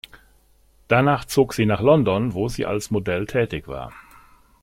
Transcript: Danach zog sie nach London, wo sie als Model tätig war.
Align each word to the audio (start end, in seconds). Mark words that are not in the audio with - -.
Danach 0.87 1.25
zog 1.25 1.53
sie 1.53 1.67
nach 1.67 1.79
London, 1.79 2.33
wo 2.33 2.47
sie 2.49 2.65
als 2.65 2.89
Model 2.89 3.27
tätig 3.27 3.67
war. 3.67 3.93